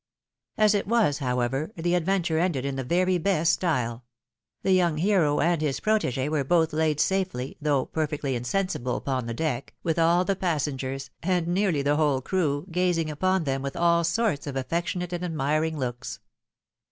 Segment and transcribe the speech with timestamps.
[0.57, 4.03] As it was, however, the adventure ended in the very best style;
[4.63, 9.35] the young hero and his protege were both laid safely, though perfectly insensible, upon the
[9.35, 13.75] deck, with all the pas sengers, and nearly the whole crew, gazing upon them with
[13.77, 16.19] all sorts of affectionate and admiring looks.